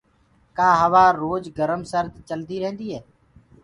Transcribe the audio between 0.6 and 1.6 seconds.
هوآ هر روج